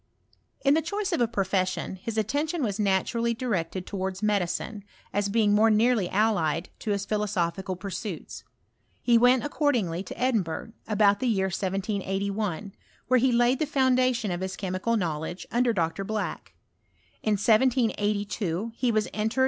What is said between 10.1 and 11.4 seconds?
Edinburgh, about the